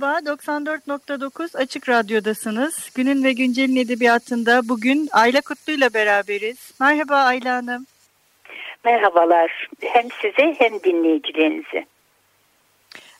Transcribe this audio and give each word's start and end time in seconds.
Merhaba, 0.00 0.30
94.9 0.30 1.58
Açık 1.58 1.88
Radyo'dasınız. 1.88 2.90
Günün 2.94 3.24
ve 3.24 3.32
Güncel'in 3.32 3.76
edebiyatında 3.76 4.68
bugün 4.68 5.08
Ayla 5.12 5.40
Kutlu 5.40 5.72
ile 5.72 5.94
beraberiz. 5.94 6.72
Merhaba 6.80 7.16
Ayla 7.16 7.56
Hanım. 7.56 7.86
Merhabalar, 8.84 9.68
hem 9.80 10.10
size 10.10 10.54
hem 10.58 10.82
dinleyicilerinize. 10.82 11.86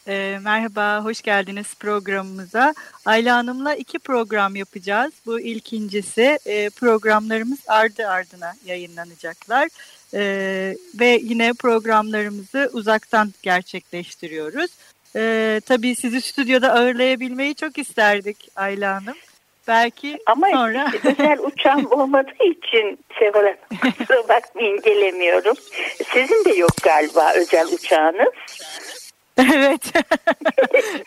E, 0.08 0.38
merhaba, 0.42 1.04
hoş 1.04 1.22
geldiniz 1.22 1.74
programımıza. 1.78 2.74
Ayla 3.04 3.36
Hanım'la 3.36 3.74
iki 3.74 3.98
program 3.98 4.56
yapacağız. 4.56 5.12
Bu 5.26 5.40
ilkincisi 5.40 6.38
e, 6.46 6.70
programlarımız 6.70 7.58
ardı 7.68 8.08
ardına 8.08 8.52
yayınlanacaklar. 8.64 9.68
E, 10.14 10.22
ve 11.00 11.18
yine 11.22 11.52
programlarımızı 11.52 12.70
uzaktan 12.72 13.32
gerçekleştiriyoruz. 13.42 14.70
E, 15.16 15.60
tabii 15.68 15.94
sizi 15.96 16.20
stüdyoda 16.22 16.72
ağırlayabilmeyi 16.72 17.54
çok 17.54 17.78
isterdik 17.78 18.48
Ayla 18.56 18.94
Hanım. 18.94 19.16
Belki 19.68 20.18
Ama 20.26 20.48
sonra... 20.50 20.90
özel 21.04 21.38
uçağım 21.38 21.86
olmadığı 21.92 22.44
için 22.44 22.98
Seval 23.18 23.40
Hanım 23.42 24.28
bakmayın 24.28 24.82
gelemiyorum. 24.82 25.54
Sizin 26.12 26.44
de 26.44 26.54
yok 26.54 26.70
galiba 26.82 27.32
özel 27.34 27.66
uçağınız. 27.66 28.32
Evet. 29.38 29.92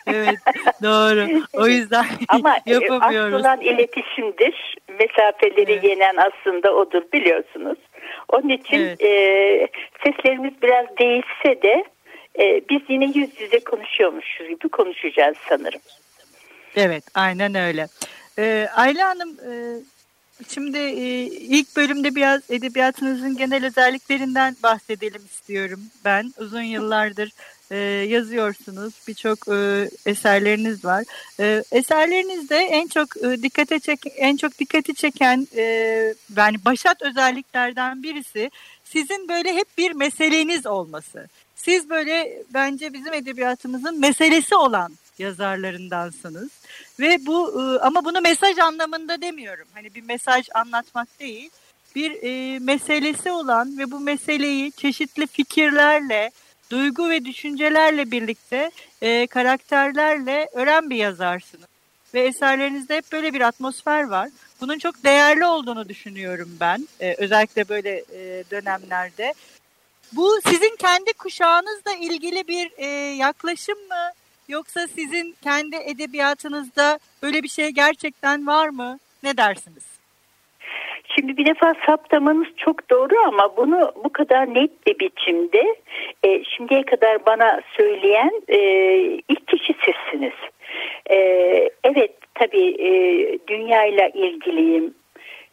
evet 0.06 0.38
doğru. 0.82 1.42
O 1.52 1.66
yüzden 1.66 2.06
Ama 2.28 2.56
e, 2.66 2.72
yapamıyoruz. 2.72 3.34
asıl 3.34 3.40
olan 3.40 3.60
iletişimdir. 3.60 4.76
Mesafeleri 4.98 5.72
Evet. 5.72 5.84
yenen 5.84 6.16
aslında 6.16 6.74
odur 6.74 7.02
biliyorsunuz. 7.12 7.78
Onun 8.28 8.48
için 8.48 8.76
Evet. 8.76 9.02
e, 9.02 9.68
seslerimiz 10.04 10.62
biraz 10.62 10.86
değişse 10.98 11.62
de 11.62 11.84
e, 12.38 12.62
biz 12.70 12.80
yine 12.88 13.04
yüz 13.04 13.40
yüze 13.40 13.60
konuşuyormuşuz 13.60 14.48
gibi 14.48 14.68
konuşacağız 14.68 15.36
sanırım. 15.48 15.80
Evet 16.76 17.04
aynen 17.14 17.54
öyle. 17.54 17.86
Ee, 18.38 18.68
Ayla 18.74 19.08
Hanım 19.08 19.30
e, 19.30 19.52
şimdi 20.48 20.78
e, 20.78 21.22
ilk 21.26 21.76
bölümde 21.76 22.14
biraz 22.14 22.50
edebiyatınızın 22.50 23.36
genel 23.36 23.66
özelliklerinden 23.66 24.56
bahsedelim 24.62 25.22
istiyorum 25.24 25.80
ben. 26.04 26.32
Uzun 26.38 26.62
yıllardır 26.62 27.30
e, 27.70 27.76
yazıyorsunuz. 28.08 28.94
Birçok 29.08 29.48
e, 29.48 29.88
eserleriniz 30.06 30.84
var. 30.84 31.04
E, 31.40 31.62
eserlerinizde 31.72 32.56
en 32.56 32.86
çok 32.86 33.16
e, 33.16 33.42
dikkate 33.42 33.78
çek 33.78 34.00
en 34.16 34.36
çok 34.36 34.58
dikkati 34.58 34.94
çeken 34.94 35.46
e, 35.56 35.62
yani 36.36 36.64
başat 36.64 37.02
özelliklerden 37.02 38.02
birisi 38.02 38.50
sizin 38.84 39.28
böyle 39.28 39.54
hep 39.54 39.78
bir 39.78 39.92
meseleniz 39.92 40.66
olması. 40.66 41.28
Siz 41.58 41.90
böyle 41.90 42.42
bence 42.54 42.92
bizim 42.92 43.12
edebiyatımızın 43.12 44.00
meselesi 44.00 44.56
olan 44.56 44.92
yazarlarındansınız. 45.18 46.48
Ve 47.00 47.26
bu 47.26 47.62
e, 47.62 47.78
ama 47.78 48.04
bunu 48.04 48.20
mesaj 48.20 48.58
anlamında 48.58 49.22
demiyorum. 49.22 49.66
Hani 49.74 49.94
bir 49.94 50.02
mesaj 50.02 50.46
anlatmak 50.54 51.20
değil. 51.20 51.50
Bir 51.94 52.22
e, 52.22 52.58
meselesi 52.58 53.30
olan 53.30 53.78
ve 53.78 53.90
bu 53.90 54.00
meseleyi 54.00 54.72
çeşitli 54.72 55.26
fikirlerle, 55.26 56.30
duygu 56.70 57.10
ve 57.10 57.24
düşüncelerle 57.24 58.10
birlikte 58.10 58.70
e, 59.02 59.26
karakterlerle 59.26 60.48
ören 60.52 60.90
bir 60.90 60.96
yazarsınız. 60.96 61.66
Ve 62.14 62.20
eserlerinizde 62.20 62.96
hep 62.96 63.12
böyle 63.12 63.34
bir 63.34 63.40
atmosfer 63.40 64.02
var. 64.02 64.28
Bunun 64.60 64.78
çok 64.78 65.04
değerli 65.04 65.44
olduğunu 65.44 65.88
düşünüyorum 65.88 66.56
ben. 66.60 66.88
E, 67.00 67.14
özellikle 67.14 67.68
böyle 67.68 68.04
e, 68.12 68.44
dönemlerde. 68.50 69.34
Bu 70.16 70.40
sizin 70.46 70.76
kendi 70.76 71.12
kuşağınızla 71.18 71.92
ilgili 72.00 72.48
bir 72.48 72.70
e, 72.76 72.86
yaklaşım 73.16 73.78
mı? 73.78 74.12
Yoksa 74.48 74.86
sizin 74.86 75.34
kendi 75.42 75.76
edebiyatınızda 75.76 76.98
böyle 77.22 77.42
bir 77.42 77.48
şey 77.48 77.68
gerçekten 77.68 78.46
var 78.46 78.68
mı? 78.68 78.98
Ne 79.22 79.36
dersiniz? 79.36 79.98
Şimdi 81.14 81.36
bir 81.36 81.46
defa 81.46 81.74
saptamanız 81.86 82.46
çok 82.56 82.90
doğru 82.90 83.14
ama 83.26 83.56
bunu 83.56 83.92
bu 84.04 84.12
kadar 84.12 84.54
net 84.54 84.86
bir 84.86 84.98
biçimde 84.98 85.76
e, 86.24 86.44
şimdiye 86.44 86.82
kadar 86.82 87.26
bana 87.26 87.60
söyleyen 87.76 88.42
e, 88.48 88.58
ilk 89.28 89.48
kişi 89.48 89.74
sizsiniz. 89.84 90.34
E, 91.10 91.16
evet 91.84 92.12
tabii 92.34 92.76
e, 92.78 92.90
dünyayla 93.48 94.08
ilgiliyim, 94.08 94.94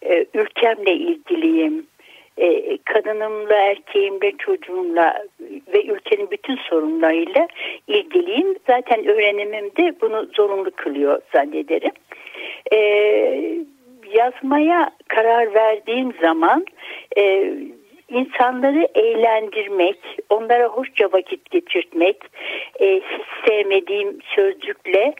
e, 0.01 0.25
ülkemle 0.33 0.93
ilgiliyim, 0.93 1.87
e, 2.38 2.78
kadınımla, 2.78 3.56
erkeğimle, 3.56 4.31
çocuğumla 4.38 5.23
ve 5.73 5.84
ülkenin 5.84 6.31
bütün 6.31 6.56
sorunlarıyla 6.56 7.47
ilgiliyim. 7.88 8.56
Zaten 8.68 9.07
öğrenimim 9.07 9.66
de 9.78 9.96
bunu 10.01 10.28
zorunlu 10.34 10.72
kılıyor 10.72 11.22
zannederim. 11.34 11.91
E, 12.72 12.78
yazmaya 14.13 14.90
karar 15.07 15.53
verdiğim 15.53 16.13
zaman 16.22 16.66
e, 17.18 17.53
insanları 18.09 18.88
eğlendirmek, 18.96 20.00
onlara 20.29 20.67
hoşça 20.67 21.12
vakit 21.12 21.52
geçirtmek, 21.52 22.17
e, 22.79 22.96
hiç 22.96 23.50
sevmediğim 23.50 24.19
sözcükle 24.35 25.13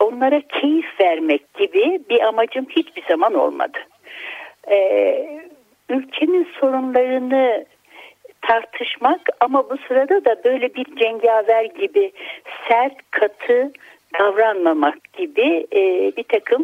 onlara 0.00 0.40
keyif 0.40 1.00
vermek 1.00 1.54
gibi 1.54 2.00
bir 2.10 2.20
amacım 2.20 2.66
hiçbir 2.70 3.02
zaman 3.08 3.34
olmadı. 3.34 3.78
E, 4.70 5.38
ülkenin 5.88 6.48
sorunlarını 6.60 7.66
tartışmak 8.42 9.20
ama 9.40 9.70
bu 9.70 9.76
sırada 9.88 10.24
da 10.24 10.44
böyle 10.44 10.74
bir 10.74 10.96
cengaver 10.96 11.64
gibi 11.64 12.12
sert, 12.68 13.10
katı 13.10 13.72
davranmamak 14.20 15.12
gibi 15.12 15.66
e, 15.72 16.12
bir 16.16 16.22
takım 16.22 16.62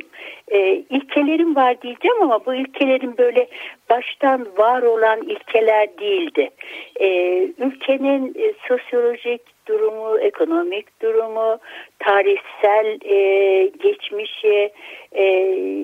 e, 0.49 0.59
ilkelerim 0.75 1.57
var 1.57 1.83
diyeceğim 1.83 2.23
ama 2.23 2.47
bu 2.47 2.55
ilkelerin 2.55 3.19
böyle 3.19 3.49
baştan 3.91 4.47
var 4.59 4.83
olan 4.83 5.21
ilkeler 5.23 5.99
değildi. 5.99 6.51
E, 7.01 7.09
ülkenin 7.59 8.35
e, 8.39 8.53
sosyolojik 8.69 9.43
durumu, 9.67 10.19
ekonomik 10.19 11.03
durumu, 11.03 11.59
tarihsel 11.99 12.99
e, 13.05 13.67
geçmişi, 13.67 14.73
e, 15.13 15.25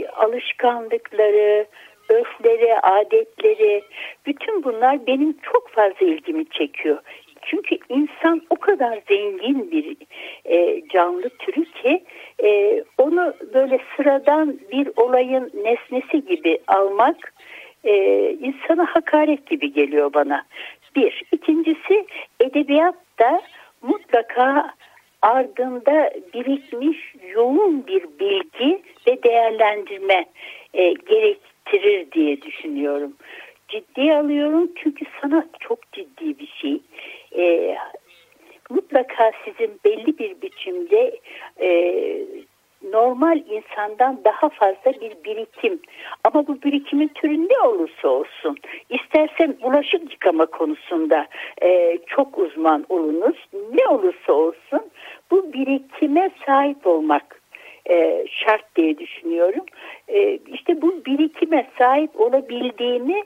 alışkanlıkları, 0.07 1.67
örfleri, 2.09 2.81
adetleri 2.81 3.83
bütün 4.27 4.65
bunlar 4.65 5.07
benim 5.07 5.37
çok 5.53 5.69
fazla 5.69 6.07
ilgimi 6.07 6.45
çekiyor. 6.49 6.99
Çünkü 7.43 7.77
insan 7.89 8.43
o 8.51 8.57
kadar 8.57 8.99
zengin 9.09 9.71
bir 9.71 9.97
e, 10.45 10.83
canlı 10.89 11.29
türü 11.29 11.65
ki 11.65 12.05
e, 12.45 12.83
onu 12.99 13.35
böyle 13.55 13.79
sıradan 13.97 14.59
bir 14.73 14.89
olayın 14.97 15.53
nesnesi 15.65 16.27
gibi 16.27 16.59
almak 16.67 17.35
e, 17.85 17.95
insana 18.33 18.87
hakaret 18.87 19.47
gibi 19.47 19.73
geliyor 19.73 20.15
bana. 20.15 20.47
Bir. 20.97 21.23
İkincisi 21.33 22.07
edebiyatta 22.41 23.41
mutlaka 23.83 24.71
ardında 25.23 26.11
birikmiş 26.35 27.15
yoğun 27.35 27.87
bir 27.87 28.05
bilgi 28.21 28.83
ve 29.07 29.23
değerlendirme 29.23 30.25
e, 30.75 30.93
gerektirir 30.93 31.48
diye 32.19 32.43
düşünüyorum. 32.43 33.13
Ciddiye 33.69 34.17
alıyorum 34.17 34.71
çünkü 34.83 35.05
sanat 35.21 35.47
çok 35.61 35.93
ciddi 35.93 36.39
bir 36.39 36.53
şey. 36.61 36.81
E, 37.37 37.77
mutlaka 38.71 39.31
sizin 39.45 39.81
belli 39.85 40.19
bir 40.19 40.43
biçimde 40.43 41.21
e, 41.61 41.71
normal 42.93 43.43
insandan 43.51 44.21
daha 44.25 44.49
fazla 44.49 44.93
bir 45.01 45.25
birikim. 45.25 45.81
Ama 46.25 46.47
bu 46.47 46.63
birikimin 46.63 47.09
türü 47.09 47.49
ne 47.49 47.69
olursa 47.69 48.09
olsun. 48.09 48.57
İstersen 48.91 49.57
bulaşık 49.63 50.13
yıkama 50.13 50.47
konusunda 50.47 51.27
e, 51.63 51.99
çok 52.07 52.39
uzman 52.39 52.87
olunuz. 52.89 53.37
Ne 53.73 53.89
olursa 53.89 54.33
olsun 54.33 54.91
bu 55.31 55.53
birikime 55.53 56.31
sahip 56.47 56.87
olmak 56.87 57.41
e, 57.91 58.27
şart 58.31 58.77
diye 58.77 58.99
düşünüyorum. 58.99 59.65
E, 60.09 60.39
işte 60.69 60.83
bu 60.83 61.05
birikime 61.07 61.67
sahip 61.79 62.21
olabildiğimi 62.21 63.23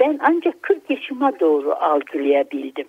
ben 0.00 0.18
ancak 0.22 0.62
40 0.62 0.90
yaşıma 0.90 1.40
doğru 1.40 1.72
algılayabildim. 1.72 2.86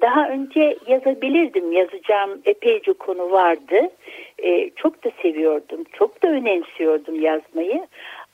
Daha 0.00 0.28
önce 0.28 0.76
yazabilirdim. 0.86 1.72
Yazacağım 1.72 2.40
epeyce 2.44 2.92
konu 2.92 3.30
vardı. 3.30 3.90
E, 4.38 4.70
çok 4.70 5.04
da 5.04 5.10
seviyordum. 5.22 5.84
Çok 5.92 6.22
da 6.22 6.28
önemsiyordum 6.28 7.20
yazmayı. 7.20 7.86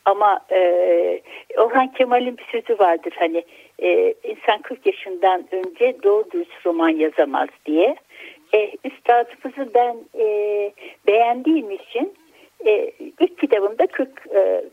Ama 0.05 0.41
e, 0.53 1.21
Orhan 1.59 1.93
Kemal'in 1.93 2.37
bir 2.37 2.47
sözü 2.53 2.79
vardır 2.79 3.13
hani 3.19 3.45
e, 3.83 4.15
insan 4.25 4.63
40 4.63 4.87
yaşından 4.87 5.45
önce 5.53 5.97
doğru 6.03 6.25
dürüst 6.31 6.67
roman 6.67 6.89
yazamaz 6.89 7.49
diye. 7.67 7.97
E, 8.55 8.73
üstadımızı 8.85 9.75
ben 9.75 9.97
e, 10.19 10.27
beğendiğim 11.07 11.71
için 11.71 12.15
e, 12.67 12.93
ilk 13.21 13.39
kitabım 13.39 13.79
da 13.79 13.87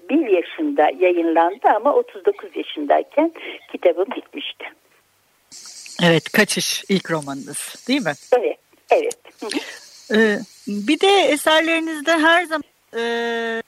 41 0.10 0.28
yaşında 0.28 0.90
yayınlandı 1.06 1.68
ama 1.76 1.94
39 1.94 2.50
yaşındayken 2.56 3.32
kitabım 3.72 4.06
bitmişti. 4.16 4.66
Evet, 6.04 6.32
Kaçış 6.32 6.84
ilk 6.90 7.12
romanınız 7.12 7.86
değil 7.88 8.02
mi? 8.02 8.14
Evet, 8.38 8.58
evet. 8.92 9.18
Ee, 10.14 10.40
bir 10.68 11.00
de 11.00 11.08
eserlerinizde 11.08 12.12
her 12.12 12.44
zaman 12.44 12.64
e, 12.98 13.04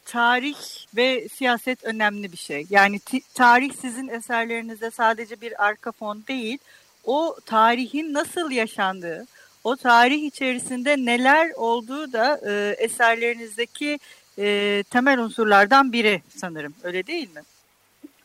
tarih 0.06 0.56
ve 0.96 1.28
siyaset 1.28 1.84
önemli 1.84 2.32
bir 2.32 2.38
şey. 2.38 2.66
Yani 2.70 3.00
tarih 3.34 3.74
sizin 3.82 4.08
eserlerinizde 4.08 4.92
sadece 4.92 5.42
bir 5.42 5.66
arka 5.66 5.92
fon 5.92 6.24
değil, 6.28 6.58
o 7.06 7.36
tarihin 7.46 8.14
nasıl 8.14 8.52
yaşandığı, 8.52 9.26
o 9.64 9.76
tarih 9.76 10.24
içerisinde 10.24 10.96
neler 10.98 11.48
olduğu 11.56 12.14
da 12.14 12.40
e, 12.50 12.84
eserlerinizdeki 12.84 13.98
e, 14.40 14.84
temel 14.92 15.20
unsurlardan 15.20 15.92
biri 15.94 16.22
sanırım. 16.30 16.74
Öyle 16.84 17.08
değil 17.08 17.30
mi? 17.36 17.42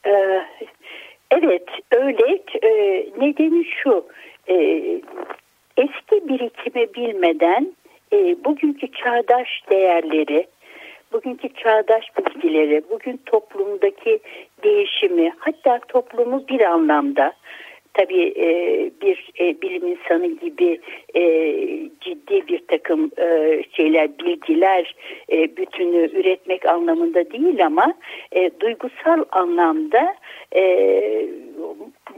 Ee, 0.07 0.43
evet 1.31 1.69
öyle. 1.91 2.43
Ee, 2.63 3.09
nedeni 3.21 3.65
şu. 3.65 4.07
E, 4.49 4.55
eski 5.77 6.29
birikimi 6.29 6.95
bilmeden 6.95 7.73
e, 8.13 8.45
bugünkü 8.45 8.93
çağdaş 8.93 9.49
değerleri, 9.71 10.47
bugünkü 11.13 11.49
çağdaş 11.49 12.05
bilgileri, 12.19 12.83
bugün 12.91 13.21
toplumdaki 13.27 14.19
değişimi, 14.65 15.33
hatta 15.39 15.81
toplumu 15.89 16.49
bir 16.49 16.61
anlamda 16.61 17.33
tabii 17.97 18.33
e, 18.37 18.49
bir 19.03 19.33
e, 19.41 19.63
bilim 19.63 19.87
insanı 19.87 20.27
gibi 20.27 20.81
e, 21.15 21.23
ciddi 22.01 22.49
bir 22.49 22.59
takım 22.69 23.11
e, 23.19 23.63
şeyler, 23.73 24.19
bilgiler 24.19 24.95
e, 25.33 25.57
bütünü 25.57 26.11
üretmek 26.21 26.67
anlamında 26.67 27.31
değil 27.31 27.67
ama 27.67 27.95
e, 28.33 28.51
duygusal 28.61 29.25
anlamda 29.33 30.15
e, 30.57 30.63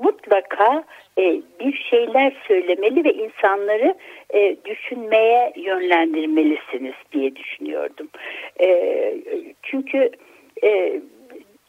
mutlaka 0.03 0.85
e, 1.19 1.41
bir 1.61 1.87
şeyler 1.91 2.33
söylemeli 2.49 3.05
ve 3.05 3.13
insanları 3.13 3.95
e, 4.35 4.57
düşünmeye 4.65 5.53
yönlendirmelisiniz 5.57 6.95
diye 7.13 7.37
düşünüyordum. 7.37 8.09
E, 8.61 9.15
çünkü 9.63 10.11
e, 10.65 11.01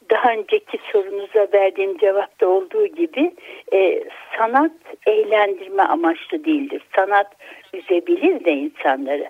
daha 0.10 0.32
önceki 0.32 0.80
sorunuza 0.92 1.48
verdiğim 1.54 1.98
cevapta 1.98 2.48
olduğu 2.48 2.88
gibi 2.88 3.32
e, 3.74 4.04
sanat 4.38 4.72
eğlendirme 5.08 5.84
amaçlı 5.84 6.46
değildir. 6.46 6.82
Sanat 6.96 7.28
üzebilir 7.74 8.46
de 8.46 8.52
insanları. 8.52 9.30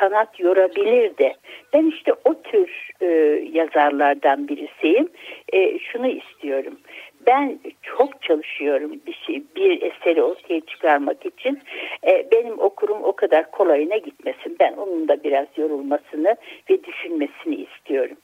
Sanat 0.00 0.40
yorabilir 0.40 1.18
de. 1.18 1.34
Ben 1.72 1.86
işte 1.86 2.12
o 2.24 2.42
tür 2.42 2.90
e, 3.00 3.06
yazarlardan 3.52 4.48
birisiyim. 4.48 5.08
E, 5.52 5.78
şunu 5.78 6.06
istiyorum 6.06 6.78
ben 7.26 7.58
çok 7.82 8.22
çalışıyorum 8.22 8.92
bir 9.06 9.18
şey 9.26 9.42
bir 9.56 9.82
eseri 9.82 10.22
ortaya 10.22 10.60
çıkarmak 10.60 11.26
için. 11.26 11.60
E, 12.06 12.26
benim 12.32 12.58
okurum 12.58 12.98
o 13.02 13.12
kadar 13.12 13.50
kolayına 13.50 13.96
gitmesin. 13.96 14.56
Ben 14.60 14.72
onun 14.72 15.08
da 15.08 15.24
biraz 15.24 15.46
yorulmasını 15.56 16.36
ve 16.70 16.84
düşünmesini 16.84 17.54
istiyorum. 17.54 18.16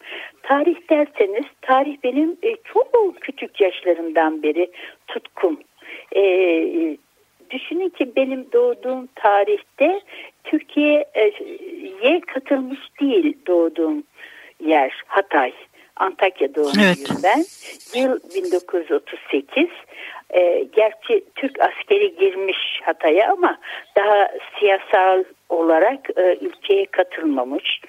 Tarih 0.42 0.76
derseniz 0.90 1.44
tarih 1.62 1.96
benim 2.04 2.36
e, 2.42 2.56
çok 2.64 2.92
küçük 3.22 3.60
yaşlarımdan 3.60 4.42
beri 4.42 4.70
tutkum. 5.08 5.60
E, 6.16 6.22
düşünün 7.50 7.88
ki 7.88 8.16
benim 8.16 8.52
doğduğum 8.52 9.08
tarihte 9.14 10.00
Türkiye'ye 10.44 12.20
katılmış 12.20 12.80
değil 13.00 13.36
doğduğum 13.46 14.04
yer 14.60 15.02
Hatay 15.06 15.52
Antakya 15.96 16.54
doğumluyum 16.54 16.76
evet. 16.86 17.10
ben. 17.24 17.44
Yıl 18.00 18.18
1938. 18.34 19.68
E, 20.30 20.66
gerçi 20.76 21.24
Türk 21.34 21.60
askeri 21.60 22.16
girmiş 22.16 22.80
Hatay'a 22.84 23.32
ama 23.32 23.58
daha 23.96 24.28
siyasal 24.58 25.24
olarak 25.48 26.00
e, 26.16 26.38
ülkeye 26.40 26.86
katılmamış. 26.86 27.80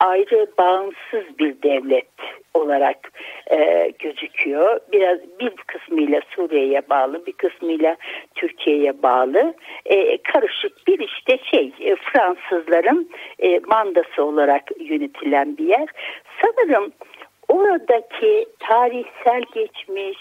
Ayrı 0.00 0.46
bağımsız 0.58 1.38
bir 1.38 1.62
devlet 1.62 2.08
olarak 2.54 3.12
e, 3.50 3.90
gözüküyor. 3.98 4.80
Biraz 4.92 5.18
bir 5.40 5.50
kısmıyla 5.66 6.20
Suriye'ye 6.36 6.82
bağlı, 6.90 7.26
bir 7.26 7.32
kısmıyla 7.32 7.96
Türkiye'ye 8.34 9.02
bağlı. 9.02 9.54
E, 9.86 10.22
karışık 10.22 10.86
bir 10.86 10.98
işte 10.98 11.38
şey 11.50 11.72
e, 11.80 11.96
Fransızların 11.96 13.10
e, 13.38 13.58
mandası 13.58 14.24
olarak 14.24 14.62
yönetilen 14.80 15.56
bir 15.56 15.66
yer. 15.66 15.88
Sanırım 16.42 16.92
oradaki 17.52 18.46
tarihsel 18.58 19.42
geçmiş 19.54 20.18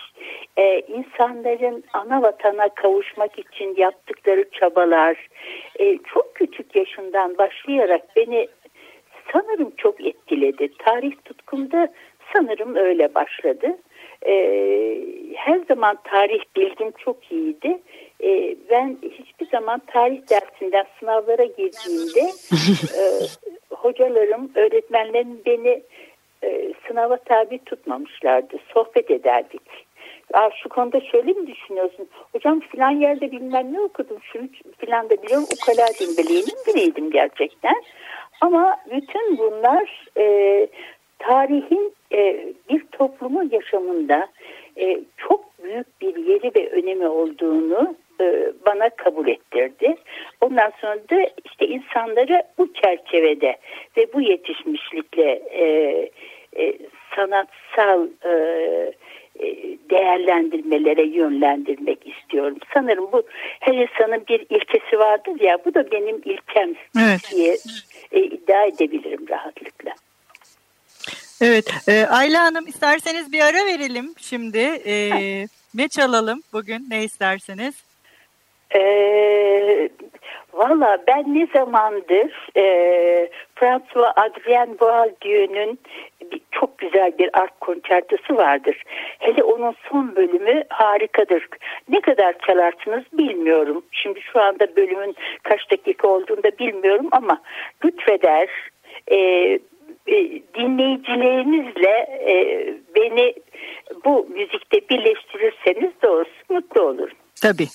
e, 0.58 0.80
insanların 0.80 1.84
ana 1.94 2.22
vatana 2.22 2.70
kavuşmak 2.70 3.40
için 3.40 3.76
yaptıkları 3.78 4.50
çabalar 4.60 5.28
e, 5.80 5.98
çok 5.98 6.36
küçük 6.36 6.76
yaşından 6.76 7.38
başlayarak 7.38 8.16
beni 8.16 8.48
sanırım 9.34 9.72
çok 9.78 10.06
etkiledi. 10.06 10.72
Tarih 10.78 11.12
tutkumda 11.26 11.88
sanırım 12.34 12.76
öyle 12.76 13.16
başladı. 13.16 13.78
E, 14.28 14.34
her 15.36 15.60
zaman 15.68 15.98
tarih 16.04 16.42
bilgim 16.56 16.92
çok 16.92 17.32
iyiydi. 17.32 17.82
E, 18.24 18.56
ben 18.70 18.98
hiçbir 19.02 19.48
zaman 19.52 19.82
tarih 19.88 20.30
dersinden 20.30 20.86
sınavlara 21.00 21.44
girdiğimde 21.44 22.20
e, 23.00 23.04
hocalarım, 23.76 24.52
öğretmenlerim 24.56 25.42
beni 25.46 25.84
e, 26.44 26.74
sınava 26.88 27.18
tabi 27.18 27.60
tutmamışlardı. 27.66 28.58
Sohbet 28.74 29.12
ederdik. 29.12 29.62
Aa, 30.34 30.50
şu 30.64 30.70
konuda 30.70 31.02
şöyle 31.02 31.34
mi 31.34 31.48
düşünüyorsun? 31.48 32.08
Hocam 32.34 32.60
filan 32.60 32.92
yerde 32.92 33.32
bilmem 33.32 33.74
ne 33.74 33.82
okudum. 33.82 34.18
Şunu 34.24 34.48
filan 34.78 35.10
da 35.10 35.24
biliyorum. 35.24 35.48
Ukala 35.54 35.88
dimbeleyinin 36.00 36.58
biriydim 36.68 37.12
gerçekten. 37.12 37.84
Ama 38.42 38.78
bütün 38.92 39.38
bunlar 39.38 40.08
e, 40.18 40.68
tarihin 41.20 41.94
e, 42.14 42.54
bir 42.70 42.86
toplumun 42.92 43.50
yaşamında 43.52 44.28
e, 44.78 45.00
çok 45.18 45.60
büyük 45.64 46.02
bir 46.02 46.16
yeri 46.16 46.52
ve 46.56 46.70
önemi 46.70 47.08
olduğunu 47.08 47.96
e, 48.22 48.54
bana 48.66 48.90
kabul 48.90 49.28
ettirdi. 49.28 49.96
Ondan 50.42 50.72
sonra 50.82 50.96
da 50.96 51.30
işte 51.46 51.68
insanları 51.68 52.44
bu 52.58 52.74
çerçevede 52.74 53.58
ve 53.98 54.14
bu 54.14 54.22
yetişmişlikle 54.22 55.32
e, 55.32 55.66
e, 56.58 56.78
sanatsal 57.16 58.08
e, 58.26 58.32
değerlendirmelere 59.90 61.08
yönlendirmek 61.08 62.08
istiyorum. 62.08 62.58
Sanırım 62.74 63.12
bu 63.12 63.24
her 63.60 63.74
insanın 63.74 64.28
bir 64.28 64.40
ilkesi 64.40 65.00
vardır 65.00 65.40
ya 65.40 65.58
bu 65.66 65.74
da 65.74 65.92
benim 65.92 66.22
ilkem 66.26 66.74
evet. 67.00 67.32
diye 67.32 67.58
e, 68.12 68.20
iddia 68.20 68.66
edebilirim 68.66 69.26
rahatlıkla. 69.30 69.92
Evet 71.42 71.74
e, 71.88 72.06
Ayla 72.06 72.44
Hanım 72.44 72.68
isterseniz 72.68 73.32
bir 73.32 73.42
ara 73.42 73.66
verelim 73.66 74.14
şimdi. 74.18 74.58
E, 74.86 75.12
ne 75.74 75.88
çalalım 75.88 76.42
bugün 76.54 76.86
ne 76.90 77.04
isterseniz? 77.04 77.91
Ee, 78.76 79.90
Valla 80.54 80.98
ben 81.08 81.36
ne 81.36 81.48
zamandır 81.54 82.50
e, 82.58 83.30
François 83.56 84.14
Adrien 84.16 84.80
Boieldieu'nun 84.80 85.80
çok 86.52 86.78
güzel 86.78 87.18
bir 87.18 87.30
art 87.40 87.60
konçertosu 87.60 88.36
vardır. 88.36 88.84
Hele 89.20 89.44
onun 89.44 89.76
son 89.90 90.16
bölümü 90.16 90.64
harikadır. 90.70 91.48
Ne 91.90 92.02
kadar 92.02 92.36
çalarsınız 92.48 93.04
bilmiyorum. 93.14 93.84
Şimdi 93.92 94.22
şu 94.22 94.42
anda 94.42 94.76
bölümün 94.76 95.16
kaç 95.44 95.72
dakika 95.72 96.08
olduğunu 96.08 96.44
da 96.44 96.58
bilmiyorum 96.60 97.08
ama 97.12 97.42
lütfeder 97.86 98.50
e, 99.08 99.18
e, 100.08 100.42
dinleyicilerinizle 100.56 102.20
e, 102.30 102.66
beni 102.96 103.34
bu 104.06 104.28
müzikte 104.30 104.82
birleştirirseniz 104.90 105.92
doğrusu 106.04 106.32
mutlu 106.50 106.82
olurum. 106.82 107.18
Tabii 107.42 107.68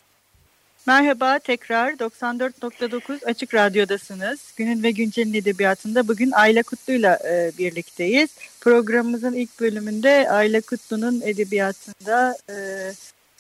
Merhaba 0.86 1.38
tekrar 1.38 1.92
94.9 1.92 3.24
Açık 3.24 3.54
Radyo'dasınız. 3.54 4.52
Günün 4.56 4.82
ve 4.82 4.90
Güncel'in 4.90 5.34
edebiyatında 5.34 6.08
bugün 6.08 6.30
Ayla 6.30 6.62
Kutlu'yla 6.62 7.18
e, 7.28 7.52
birlikteyiz. 7.58 8.30
Programımızın 8.60 9.34
ilk 9.34 9.60
bölümünde 9.60 10.30
Ayla 10.30 10.60
Kutlu'nun 10.60 11.20
edebiyatında 11.20 12.36
e, 12.50 12.56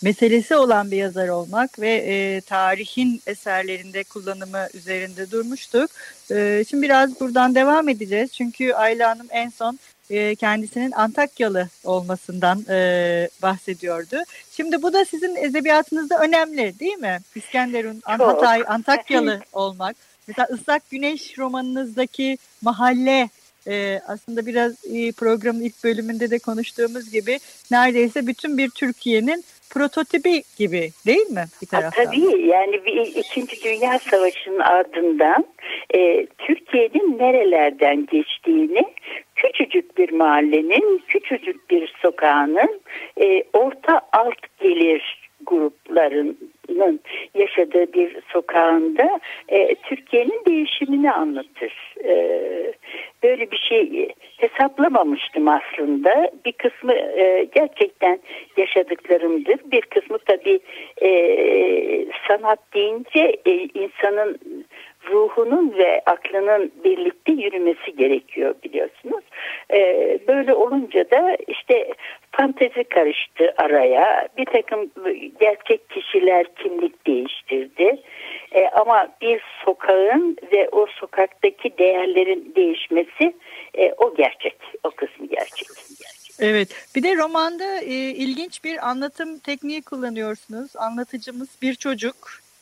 meselesi 0.02 0.56
olan 0.56 0.90
bir 0.90 0.96
yazar 0.96 1.28
olmak 1.28 1.80
ve 1.80 1.94
e, 1.94 2.40
tarihin 2.40 3.22
eserlerinde 3.26 4.04
kullanımı 4.04 4.68
üzerinde 4.74 5.30
durmuştuk. 5.30 5.90
E, 6.30 6.64
şimdi 6.68 6.82
biraz 6.82 7.20
buradan 7.20 7.54
devam 7.54 7.88
edeceğiz. 7.88 8.32
Çünkü 8.32 8.72
Ayla 8.72 9.10
Hanım 9.10 9.26
en 9.30 9.48
son 9.48 9.78
e, 10.10 10.34
kendisinin 10.34 10.92
Antakyalı 10.92 11.68
olmasından 11.84 12.64
e, 12.68 13.28
bahsediyordu. 13.42 14.16
Şimdi 14.50 14.82
bu 14.82 14.92
da 14.92 15.04
sizin 15.04 15.36
edebiyatınızda 15.36 16.18
önemli 16.18 16.78
değil 16.80 16.98
mi? 16.98 17.18
İskenderun, 17.34 18.00
Hatay, 18.04 18.62
Antakyalı 18.66 19.40
olmak. 19.52 19.96
Mesela 20.28 20.48
Islak 20.54 20.90
Güneş 20.90 21.38
romanınızdaki 21.38 22.38
mahalle 22.62 23.28
e, 23.66 24.00
aslında 24.06 24.46
biraz 24.46 24.72
e, 24.84 25.12
programın 25.12 25.60
ilk 25.60 25.84
bölümünde 25.84 26.30
de 26.30 26.38
konuştuğumuz 26.38 27.10
gibi 27.10 27.40
neredeyse 27.70 28.26
bütün 28.26 28.58
bir 28.58 28.70
Türkiye'nin 28.70 29.44
prototipi 29.70 30.42
gibi 30.58 30.90
değil 31.06 31.30
mi 31.30 31.44
bir 31.62 31.66
taraftan? 31.66 32.04
Ha, 32.04 32.10
tabii 32.10 32.46
yani 32.46 32.84
bir, 32.84 33.06
İkinci 33.16 33.64
Dünya 33.64 33.98
Savaşı'nın 33.98 34.60
ardından 34.60 35.46
e, 35.94 36.26
Türkiye'nin 36.38 37.18
nerelerden 37.18 38.06
geçtiğini 38.06 38.84
küçücük 39.34 39.98
bir 39.98 40.12
mahallenin, 40.12 41.02
küçücük 41.08 41.70
bir 41.70 41.94
sokağının 42.02 42.80
e, 43.20 43.44
orta 43.52 44.00
alt 44.12 44.60
gelir 44.60 45.25
gruplarının 45.46 47.00
yaşadığı 47.34 47.92
bir 47.92 48.16
sokağında 48.32 49.20
e, 49.48 49.74
Türkiye'nin 49.74 50.44
değişimini 50.46 51.12
anlatır. 51.12 51.94
E, 52.04 52.14
böyle 53.22 53.50
bir 53.50 53.56
şey 53.68 54.08
hesaplamamıştım 54.36 55.48
aslında. 55.48 56.30
Bir 56.44 56.52
kısmı 56.52 56.92
e, 56.94 57.48
gerçekten 57.54 58.18
yaşadıklarımdır. 58.56 59.58
Bir 59.64 59.80
kısmı 59.80 60.18
tabii 60.18 60.60
e, 61.02 61.10
sanat 62.28 62.58
deyince 62.74 63.36
e, 63.46 63.52
insanın 63.52 64.38
ruhunun 65.10 65.74
ve 65.78 66.02
aklının 66.06 66.72
birlikte 66.84 67.32
yürümesi 67.32 67.96
gerekiyor 67.96 68.54
biliyorsunuz. 68.64 69.24
Ee, 69.72 70.18
böyle 70.28 70.54
olunca 70.54 71.10
da 71.10 71.36
işte 71.46 71.92
fantezi 72.36 72.84
karıştı 72.84 73.54
araya. 73.56 74.28
Bir 74.38 74.46
takım 74.46 74.90
gerçek 75.40 75.90
kişiler 75.90 76.46
kimlik 76.54 77.06
değiştirdi. 77.06 78.02
Ee, 78.52 78.68
ama 78.68 79.08
bir 79.20 79.42
sokağın 79.64 80.36
ve 80.52 80.68
o 80.72 80.86
sokaktaki 80.86 81.78
değerlerin 81.78 82.52
değişmesi 82.56 83.36
e, 83.74 83.92
o 83.92 84.14
gerçek. 84.14 84.56
O 84.84 84.90
kısmı 84.90 85.26
gerçek. 85.26 85.68
Evet. 86.38 86.68
Bir 86.96 87.02
de 87.02 87.16
romanda 87.16 87.80
e, 87.80 87.94
ilginç 87.94 88.64
bir 88.64 88.88
anlatım 88.88 89.38
tekniği 89.38 89.82
kullanıyorsunuz. 89.82 90.76
Anlatıcımız 90.76 91.48
bir 91.62 91.74
çocuk 91.74 92.16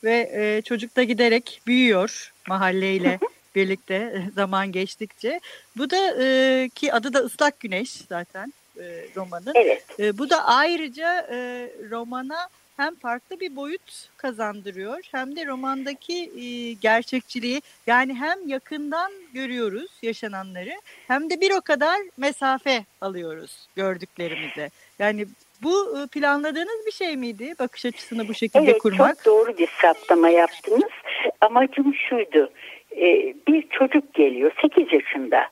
ve 0.05 0.31
e, 0.35 0.63
çocuk 0.63 0.97
da 0.97 1.03
giderek 1.03 1.61
büyüyor 1.67 2.33
mahalleyle 2.49 3.19
birlikte 3.55 3.95
e, 3.95 4.31
zaman 4.35 4.73
geçtikçe. 4.73 5.41
Bu 5.77 5.91
da 5.91 6.23
e, 6.23 6.69
ki 6.75 6.93
adı 6.93 7.13
da 7.13 7.23
Islak 7.23 7.61
Güneş 7.61 7.91
zaten 7.91 8.53
e, 8.79 9.07
romanın. 9.17 9.53
Evet. 9.55 9.85
E, 9.99 10.19
bu 10.19 10.31
da 10.31 10.45
ayrıca 10.45 11.29
e, 11.33 11.69
romana 11.91 12.49
hem 12.77 12.95
farklı 12.95 13.41
bir 13.41 13.57
boyut 13.57 14.09
kazandırıyor 14.17 14.99
hem 15.13 15.37
de 15.37 15.47
romandaki 15.47 16.31
e, 16.37 16.73
gerçekçiliği 16.73 17.61
yani 17.87 18.15
hem 18.15 18.49
yakından 18.49 19.13
görüyoruz 19.35 19.91
yaşananları 20.03 20.73
hem 21.07 21.31
de 21.31 21.41
bir 21.41 21.51
o 21.51 21.61
kadar 21.61 21.97
mesafe 22.17 22.85
alıyoruz 23.01 23.69
gördüklerimize. 23.77 24.71
Yani 24.99 25.27
bu 25.63 25.99
e, 25.99 26.07
planladığınız 26.07 26.87
bir 26.87 26.93
şey 26.93 27.17
miydi 27.17 27.55
bakış 27.59 27.87
açısını 27.87 28.29
bu 28.29 28.35
şekilde 28.35 28.71
evet, 28.71 28.79
kurmak? 28.79 29.07
Evet 29.07 29.17
çok 29.17 29.25
doğru 29.25 29.59
bir 29.59 29.69
saptama 29.83 30.29
yaptınız. 30.29 30.93
Amacım 31.41 31.95
şuydu. 31.95 32.53
E, 32.97 33.35
bir 33.49 33.69
çocuk 33.71 34.15
geliyor 34.15 34.53
8 34.63 34.93
yaşında 34.93 35.49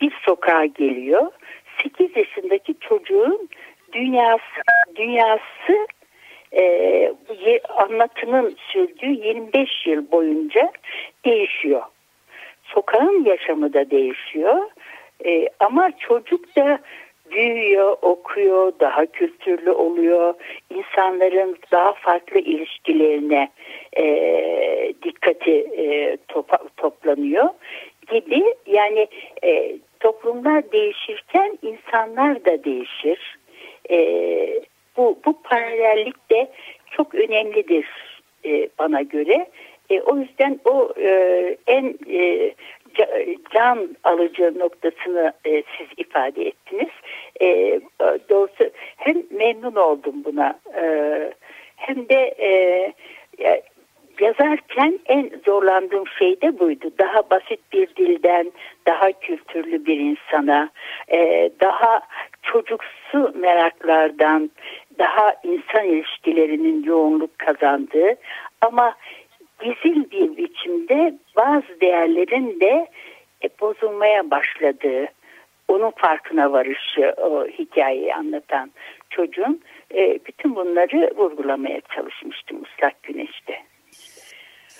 bir 0.00 0.12
sokağa 0.26 0.64
geliyor. 0.64 1.32
8 1.82 2.16
yaşındaki 2.16 2.74
çocuğun 2.80 3.48
dünyası 3.92 4.62
dünyası 4.96 5.86
e, 6.52 7.60
anlatının 7.68 8.56
sürdüğü 8.72 9.26
25 9.26 9.86
yıl 9.86 10.10
boyunca 10.12 10.72
değişiyor. 11.24 11.82
Sokağın 12.64 13.24
yaşamı 13.24 13.72
da 13.72 13.90
değişiyor. 13.90 14.70
E, 15.26 15.48
ama 15.60 15.90
çocuk 15.98 16.56
da 16.56 16.78
büyüyor, 17.30 17.96
okuyor, 18.02 18.72
daha 18.80 19.06
kültürlü 19.06 19.70
oluyor. 19.70 20.34
İnsanların 20.70 21.56
daha 21.72 21.92
farklı 21.92 22.40
ilişkilerine 22.40 23.48
e, 23.96 24.04
dikkati 25.02 25.52
e, 25.76 26.16
topa, 26.28 26.58
toplanıyor 26.76 27.48
gibi. 28.10 28.54
Yani 28.66 29.08
e, 29.44 29.76
toplumlar 30.32 30.72
değişirken 30.72 31.58
insanlar 31.62 32.44
da 32.44 32.64
değişir. 32.64 33.38
E, 33.90 33.98
bu, 34.96 35.18
bu 35.26 35.42
paralellik 35.42 36.30
de 36.30 36.50
çok 36.90 37.14
önemlidir 37.14 37.86
e, 38.44 38.68
bana 38.78 39.02
göre. 39.02 39.46
E, 39.90 40.00
o 40.00 40.16
yüzden 40.16 40.60
o 40.64 40.92
e, 41.00 41.56
en 41.66 41.94
e, 42.10 42.54
can 43.54 43.96
alıcı 44.04 44.58
noktasını 44.58 45.32
e, 45.44 45.62
siz 45.78 45.86
ifade 45.96 46.46
ettiniz. 46.46 46.92
E, 47.40 47.80
doğrusu 48.30 48.70
hem 48.96 49.22
memnun 49.30 49.74
oldum 49.74 50.24
buna 50.24 50.60
e, 50.76 50.84
hem 51.76 52.08
de 52.08 52.34
e, 52.40 52.92
yazarken 54.76 55.00
en 55.06 55.30
zorlandığım 55.46 56.06
şey 56.18 56.40
de 56.40 56.58
buydu. 56.58 56.90
Daha 56.98 57.30
basit 57.30 57.60
bir 57.72 57.88
dilden, 57.96 58.52
daha 58.86 59.12
kültürlü 59.12 59.86
bir 59.86 59.98
insana, 59.98 60.70
e, 61.08 61.50
daha 61.60 62.00
çocuksu 62.42 63.32
meraklardan, 63.34 64.50
daha 64.98 65.34
insan 65.44 65.84
ilişkilerinin 65.84 66.82
yoğunluk 66.82 67.38
kazandığı 67.38 68.14
ama 68.60 68.94
gizil 69.60 70.10
bir 70.10 70.36
biçimde 70.36 71.14
bazı 71.36 71.80
değerlerin 71.80 72.60
de 72.60 72.86
e, 73.44 73.48
bozulmaya 73.60 74.30
başladığı, 74.30 75.06
onun 75.68 75.90
farkına 75.90 76.52
varışı 76.52 77.14
o 77.16 77.46
hikayeyi 77.46 78.14
anlatan 78.14 78.70
çocuğun 79.10 79.60
e, 79.94 80.18
bütün 80.26 80.56
bunları 80.56 81.10
vurgulamaya 81.16 81.80
çalışmıştım 81.80 82.62
Islak 82.62 83.02
Güneş'te. 83.02 83.71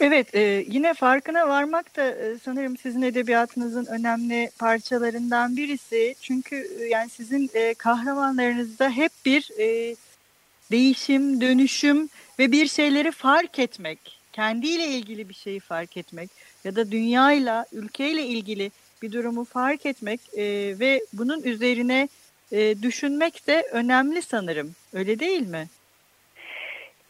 Evet, 0.00 0.34
e, 0.34 0.64
yine 0.68 0.94
farkına 0.94 1.48
varmak 1.48 1.96
da 1.96 2.10
e, 2.10 2.38
sanırım 2.38 2.76
sizin 2.76 3.02
edebiyatınızın 3.02 3.86
önemli 3.86 4.50
parçalarından 4.58 5.56
birisi. 5.56 6.14
Çünkü 6.20 6.68
e, 6.80 6.84
yani 6.84 7.10
sizin 7.10 7.50
e, 7.54 7.74
kahramanlarınızda 7.74 8.90
hep 8.90 9.12
bir 9.26 9.50
e, 9.58 9.96
değişim, 10.70 11.40
dönüşüm 11.40 12.08
ve 12.38 12.52
bir 12.52 12.68
şeyleri 12.68 13.12
fark 13.12 13.58
etmek, 13.58 14.18
kendiyle 14.32 14.86
ilgili 14.86 15.28
bir 15.28 15.34
şeyi 15.34 15.60
fark 15.60 15.96
etmek 15.96 16.30
ya 16.64 16.76
da 16.76 16.90
dünyayla, 16.90 17.66
ülkeyle 17.72 18.26
ilgili 18.26 18.70
bir 19.02 19.12
durumu 19.12 19.44
fark 19.44 19.86
etmek 19.86 20.20
e, 20.36 20.44
ve 20.78 21.04
bunun 21.12 21.42
üzerine 21.42 22.08
e, 22.52 22.82
düşünmek 22.82 23.46
de 23.46 23.68
önemli 23.72 24.22
sanırım. 24.22 24.74
Öyle 24.92 25.18
değil 25.18 25.46
mi? 25.46 25.68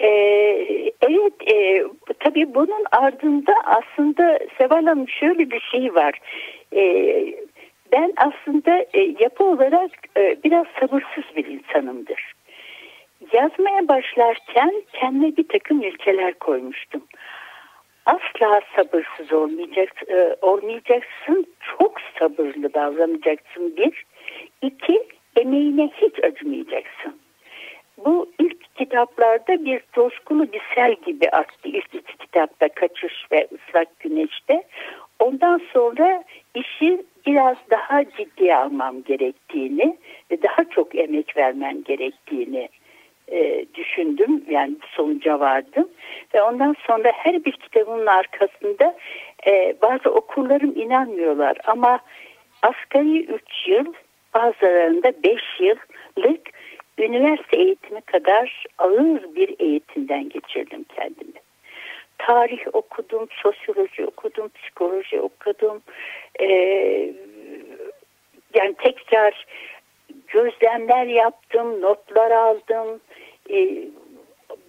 Ee, 0.02 0.92
evet, 1.00 1.32
e, 1.52 1.84
tabii 2.20 2.54
bunun 2.54 2.84
ardında 2.92 3.54
aslında 3.64 4.38
Seval 4.58 4.84
Hanım 4.84 5.08
şöyle 5.08 5.50
bir 5.50 5.60
şey 5.60 5.94
var. 5.94 6.18
Ee, 6.76 7.34
ben 7.92 8.12
aslında 8.16 8.86
e, 8.94 9.00
yapı 9.20 9.44
olarak 9.44 9.90
e, 10.16 10.36
biraz 10.44 10.66
sabırsız 10.80 11.24
bir 11.36 11.46
insanımdır. 11.46 12.32
Yazmaya 13.32 13.88
başlarken 13.88 14.82
kendime 14.92 15.36
bir 15.36 15.48
takım 15.48 15.82
ilkeler 15.82 16.34
koymuştum. 16.34 17.02
Asla 18.06 18.60
sabırsız 18.76 19.32
olmayacak, 19.32 20.02
e, 20.08 20.36
olmayacaksın, 20.42 21.46
çok 21.78 22.00
sabırlı 22.18 22.74
davranacaksın 22.74 23.76
bir. 23.76 24.04
İki, 24.62 25.02
emeğine 25.36 25.90
hiç 25.96 26.24
acımayacaksın. 26.24 27.21
Bu 27.98 28.30
ilk 28.38 28.74
kitaplarda 28.74 29.64
bir 29.64 29.80
coşkulu 29.92 30.52
bir 30.52 30.62
sel 30.74 30.94
gibi 31.06 31.28
aktı. 31.28 31.68
İlk 31.68 31.94
iki 31.94 32.16
kitapta 32.16 32.68
Kaçış 32.68 33.26
ve 33.32 33.48
Islak 33.50 34.00
Güneş'te. 34.00 34.62
Ondan 35.18 35.60
sonra 35.72 36.24
işi 36.54 37.02
biraz 37.26 37.56
daha 37.70 38.04
ciddiye 38.04 38.56
almam 38.56 39.02
gerektiğini 39.02 39.96
ve 40.30 40.42
daha 40.42 40.64
çok 40.64 40.94
emek 40.94 41.36
vermen 41.36 41.84
gerektiğini 41.84 42.68
e, 43.28 43.64
düşündüm. 43.74 44.44
Yani 44.48 44.74
sonuca 44.96 45.40
vardım. 45.40 45.88
ve 46.34 46.42
ondan 46.42 46.76
sonra 46.86 47.12
her 47.14 47.44
bir 47.44 47.52
kitabın 47.52 48.06
arkasında 48.06 48.94
e, 49.46 49.74
bazı 49.82 50.10
okurlarım 50.10 50.76
inanmıyorlar 50.76 51.56
ama 51.64 52.00
asgari 52.62 53.24
3 53.24 53.42
yıl 53.66 53.92
bazılarında 54.34 55.12
5 55.24 55.40
yıllık 55.60 56.61
üniversite 56.98 57.56
eğitimi 57.56 58.00
kadar 58.00 58.64
ağır 58.78 59.34
bir 59.34 59.54
eğitimden 59.58 60.28
geçirdim 60.28 60.84
kendimi. 60.96 61.42
Tarih 62.18 62.66
okudum, 62.72 63.28
sosyoloji 63.30 64.06
okudum, 64.06 64.48
psikoloji 64.48 65.20
okudum. 65.20 65.82
Ee, 66.40 67.12
yani 68.54 68.74
tekrar 68.78 69.46
gözlemler 70.26 71.06
yaptım, 71.06 71.80
notlar 71.80 72.30
aldım. 72.30 73.00
Ee, 73.50 73.84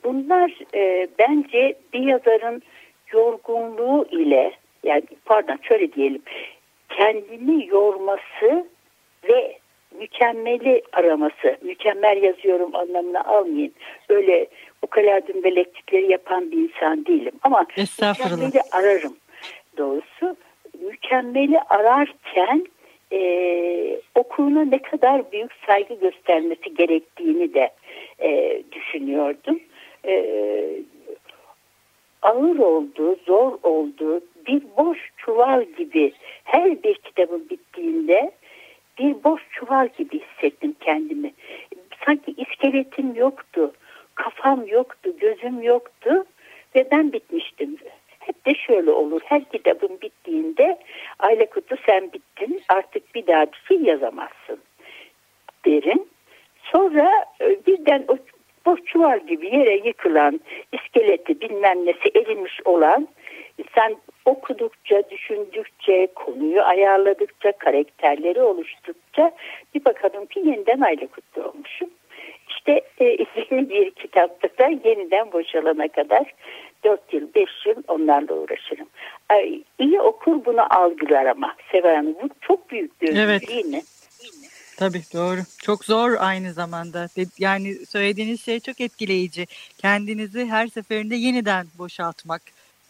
bunlar 0.04 0.52
e, 0.76 1.08
bence 1.20 1.76
bir 1.94 2.00
yazarın 2.00 2.62
yorgunluğu 3.12 4.08
ile 4.12 4.54
yani 4.84 5.04
pardon 5.26 5.60
şöyle 5.64 5.94
diyelim 5.94 6.22
kendini 6.90 7.68
yorması 7.68 8.68
ve 9.30 9.58
mükemmeli 10.00 10.82
araması, 10.94 11.58
mükemmel 11.62 12.24
yazıyorum 12.24 12.76
anlamına 12.76 13.24
almayın. 13.24 13.74
Öyle 14.10 14.48
bu 14.84 14.88
kadar 14.88 15.28
dümbelektikleri 15.28 16.12
yapan 16.12 16.52
bir 16.52 16.58
insan 16.58 17.06
değilim. 17.06 17.34
Ama 17.44 17.66
mükemmeli 18.38 18.62
ararım 18.72 19.18
doğrusu. 19.78 20.36
Mükemmeli 20.82 21.60
ararken 21.60 22.66
e, 23.12 24.02
okuluna 24.16 24.66
ne 24.66 24.82
kadar 24.82 25.32
büyük 25.32 25.52
saygı 25.68 25.94
göstermesi 25.94 26.74
gerektiğini 26.74 27.54
de 27.54 27.70
e, 28.20 28.62
düşünüyordum. 28.72 29.60
E, 30.06 30.26
ağır 32.22 32.60
oldu, 32.60 33.16
zor 33.26 33.58
oldu, 33.64 34.22
bir 34.48 34.64
boş 34.78 34.98
çuval 35.18 35.66
gibi 35.78 36.12
her 36.44 36.84
bir 36.84 36.96
kitabın 36.96 37.50
bittiğinde 37.50 38.32
bir 39.00 39.24
boş 39.24 39.42
çuval 39.52 39.90
gibi 39.98 40.20
hissettim 40.20 40.76
kendimi. 40.80 41.34
Sanki 42.06 42.32
iskeletim 42.38 43.16
yoktu, 43.16 43.74
kafam 44.16 44.68
yoktu, 44.68 45.14
gözüm 45.20 45.62
yoktu 45.62 46.26
ve 46.76 46.88
ben 46.92 47.14
bitmiştim. 47.14 47.78
Hep 48.20 48.46
de 48.46 48.54
şöyle 48.56 48.92
olur. 48.92 49.22
Her 49.26 49.44
kitabın 49.44 50.02
bittiğinde 50.02 50.80
Aile 51.20 51.46
Kutu 51.46 51.76
sen 51.86 52.14
bittin 52.14 52.62
artık 52.70 53.16
bir 53.16 53.28
daha 53.28 53.46
bir 53.46 53.62
şey 53.68 53.78
yazamazsın 53.78 54.60
derin. 55.66 56.08
Sonra 56.72 57.26
e, 57.42 57.66
birden 57.66 58.06
o 58.08 58.18
boş 58.66 58.84
çuval 58.84 59.20
gibi 59.20 59.56
yere 59.56 59.76
yıkılan 59.88 60.40
iskeleti 60.72 61.42
bilmem 61.42 61.86
nesi 61.86 62.12
erimiş 62.16 62.60
olan 62.66 63.08
sen 63.76 63.96
okudukça, 64.26 65.04
düşündükçe, 65.10 66.08
konuyu 66.16 66.62
ayarladıkça, 66.62 67.52
karakterleri 67.52 68.42
oluştukça 68.42 69.32
bir 69.76 69.86
bakalım 69.86 70.26
ki 70.26 70.40
yeniden 70.40 70.82
aile 70.82 71.08
kutlu 71.08 71.44
olmuşum. 71.44 71.90
İşte 72.50 72.82
e, 73.00 73.06
yeni 73.52 73.70
bir 73.70 73.92
kitapta 73.92 74.48
da 74.48 74.90
yeniden 74.90 75.32
boşalana 75.32 75.88
kadar 75.88 76.34
4 76.84 77.14
yıl, 77.14 77.34
5 77.36 77.50
yıl 77.66 77.84
onlarla 77.88 78.34
uğraşırım. 78.34 78.88
Ay, 79.30 79.62
iyi 79.80 80.02
okur 80.02 80.46
bunu 80.46 80.80
algılar 80.80 81.26
ama 81.26 81.56
Sever 81.72 81.96
Hanım 81.96 82.16
bu 82.24 82.30
çok 82.42 82.72
büyük 82.72 83.02
bir 83.02 83.16
evet. 83.16 83.48
değil 83.48 83.66
mi? 83.66 83.82
Tabii 84.78 85.02
doğru. 85.14 85.40
Çok 85.64 85.86
zor 85.86 86.12
aynı 86.20 86.54
zamanda. 86.54 87.08
Yani 87.40 87.74
söylediğiniz 87.74 88.46
şey 88.46 88.60
çok 88.60 88.82
etkileyici. 88.82 89.46
Kendinizi 89.78 90.46
her 90.46 90.68
seferinde 90.68 91.16
yeniden 91.16 91.68
boşaltmak 91.78 92.42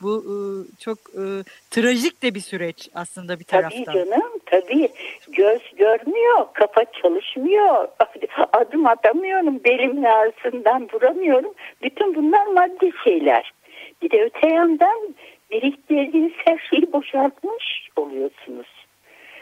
bu 0.03 0.23
e, 0.23 0.35
çok 0.79 0.97
e, 0.97 1.23
trajik 1.71 2.23
de 2.23 2.35
bir 2.35 2.39
süreç 2.39 2.89
aslında 2.95 3.39
bir 3.39 3.43
taraftan. 3.43 3.83
Tabii 3.83 3.95
canım 3.95 4.39
tabii. 4.45 4.89
Göz 5.27 5.61
görmüyor, 5.77 6.47
kafa 6.53 6.85
çalışmıyor. 7.01 7.87
Adım 8.53 8.85
atamıyorum, 8.87 9.63
belimin 9.63 10.03
ağrısından 10.03 10.89
duramıyorum. 10.89 11.53
Bütün 11.83 12.15
bunlar 12.15 12.45
maddi 12.45 12.91
şeyler. 13.03 13.53
Bir 14.01 14.11
de 14.11 14.23
öte 14.23 14.47
yandan 14.47 15.15
biriktirdiğiniz 15.51 16.33
her 16.45 16.57
şeyi 16.69 16.93
boşaltmış 16.93 17.89
oluyorsunuz. 17.95 18.67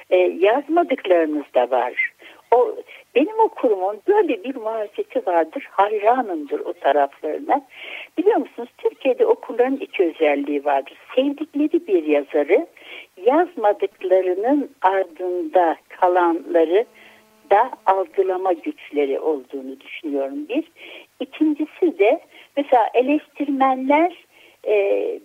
Ee, 0.10 0.18
yazmadıklarınız 0.18 1.46
da 1.56 1.72
var. 1.72 2.12
O 2.56 2.76
benim 3.16 3.40
okurumun 3.40 4.02
böyle 4.08 4.44
bir 4.44 4.56
marifeti 4.56 5.26
vardır. 5.26 5.68
Hayranımdır 5.72 6.60
o 6.60 6.74
taraflarına. 6.74 7.62
Biliyor 8.18 8.38
musunuz 8.38 8.70
Türkiye'de 8.78 9.26
okulların 9.26 9.76
iki 9.76 10.04
özelliği 10.04 10.66
vardır. 10.66 10.98
Sevdikleri 11.16 11.88
bir 11.88 12.04
yazarı 12.04 12.68
yazmadıklarının 13.26 14.70
ardında 14.82 15.76
kalanları 15.90 16.86
da 17.52 17.72
algılama 17.86 18.54
güçleri 18.54 19.20
olduğunu 19.20 19.80
düşünüyorum 19.80 20.48
bir. 20.50 20.64
İkincisi 21.20 22.00
de 22.00 22.22
mesela 22.58 22.90
eleştirmenler 22.94 24.26
e, 24.68 24.76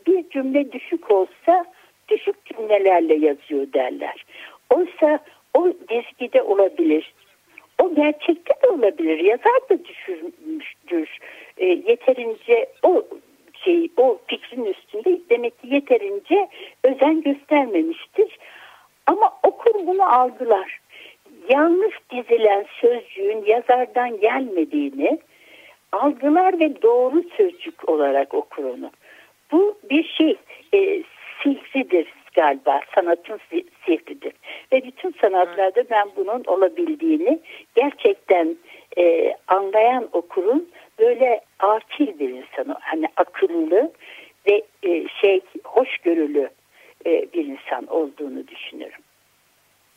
bir 0.07 0.31
cümle 0.31 0.73
düşük 0.73 1.11
olsa 1.11 1.65
düşük 2.09 2.45
cümlelerle 2.45 3.15
yazıyor 3.15 3.73
derler. 3.73 4.25
Oysa 4.75 5.19
o 5.57 5.73
dizgide 5.89 6.43
olabilir. 6.43 7.15
O 7.83 7.95
gerçekte 7.95 8.55
de 8.63 8.69
olabilir. 8.69 9.19
Yazar 9.19 9.69
da 9.71 9.85
düşürmüştür. 9.85 11.19
E, 11.59 11.67
yeterince 11.67 12.67
o 12.83 13.05
şey 13.65 13.91
o 13.97 14.19
fikrin 14.27 14.65
üstünde 14.65 15.21
demek 15.31 15.63
ki 15.63 15.75
yeterince 15.75 16.49
özen 16.85 17.23
göstermemiştir. 17.23 18.39
Ama 19.07 19.33
okur 19.43 19.87
bunu 19.87 20.15
algılar. 20.15 20.81
Yanlış 21.49 21.95
dizilen 22.11 22.67
sözcüğün 22.81 23.45
yazardan 23.45 24.21
gelmediğini 24.21 25.19
algılar 25.93 26.61
ve 26.61 26.83
doğru 26.83 27.23
sözcük 27.37 27.89
olarak 27.89 28.35
okur 28.35 28.65
onu. 28.65 28.91
Bu 29.53 29.79
bir 29.91 30.05
şey 30.05 30.37
e, 30.75 31.03
sihridir 31.43 32.07
galiba 32.35 32.81
sanatın 32.95 33.41
sihridir. 33.87 34.33
Ve 34.73 34.83
bütün 34.85 35.15
sanatlarda 35.21 35.85
ben 35.91 36.09
bunun 36.17 36.45
olabildiğini 36.47 37.41
gerçekten 37.75 38.57
e, 38.99 39.35
anlayan 39.49 40.09
okurun 40.13 40.69
böyle 40.99 41.41
akil 41.59 42.19
bir 42.19 42.29
insanı 42.29 42.77
hani 42.81 43.07
akıllı 43.17 43.93
ve 44.49 44.63
e, 44.83 45.09
şey 45.21 45.41
hoşgörülü 45.65 46.51
e, 47.07 47.33
bir 47.33 47.45
insan 47.45 47.87
olduğunu 47.87 48.49
düşünüyorum. 48.49 49.01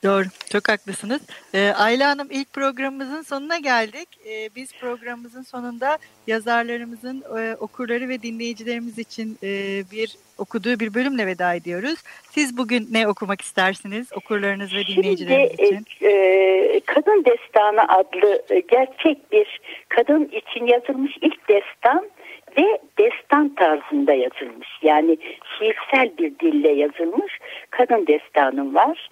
Doğru, 0.03 0.23
çok 0.51 0.69
haklısınız. 0.69 1.21
Ee, 1.53 1.71
Ayla 1.77 2.09
Hanım 2.09 2.27
ilk 2.31 2.53
programımızın 2.53 3.21
sonuna 3.21 3.57
geldik. 3.57 4.09
Ee, 4.27 4.49
biz 4.55 4.73
programımızın 4.73 5.41
sonunda 5.41 5.97
yazarlarımızın 6.27 7.23
e, 7.39 7.55
okurları 7.55 8.09
ve 8.09 8.21
dinleyicilerimiz 8.21 8.99
için 8.99 9.37
e, 9.43 9.49
bir 9.91 10.15
okuduğu 10.37 10.79
bir 10.79 10.93
bölümle 10.93 11.27
veda 11.27 11.53
ediyoruz. 11.53 11.99
Siz 12.31 12.57
bugün 12.57 12.87
ne 12.91 13.07
okumak 13.07 13.41
istersiniz 13.41 14.13
okurlarınız 14.13 14.73
ve 14.73 14.87
dinleyicileriniz 14.87 15.51
Şimdi, 15.57 15.63
için? 15.63 16.05
E, 16.05 16.81
Kadın 16.85 17.25
Destanı 17.25 17.87
adlı 17.87 18.43
e, 18.49 18.59
gerçek 18.59 19.31
bir 19.31 19.61
kadın 19.89 20.25
için 20.25 20.65
yazılmış 20.65 21.17
ilk 21.21 21.49
destan 21.49 22.09
ve 22.57 22.79
destan 22.99 23.55
tarzında 23.55 24.13
yazılmış. 24.13 24.67
Yani 24.81 25.17
şiirsel 25.57 26.17
bir 26.17 26.39
dille 26.39 26.71
yazılmış 26.71 27.39
kadın 27.69 28.07
destanım 28.07 28.75
var. 28.75 29.09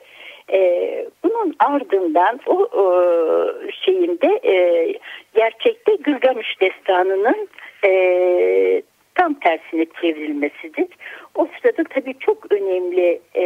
E, 0.51 1.05
bunun 1.23 1.55
ardından 1.59 2.39
o 2.45 2.63
e, 2.63 3.71
şeyinde 3.71 4.39
e, 4.43 4.93
gerçekte 5.35 5.95
Gılgamış 5.95 6.61
destanının 6.61 7.47
e, 7.85 8.81
tam 9.15 9.33
tersine 9.33 9.85
çevrilmesidir. 10.01 10.87
O 11.35 11.47
sırada 11.61 11.83
tabii 11.83 12.13
çok 12.19 12.51
önemli 12.51 13.21
e, 13.35 13.45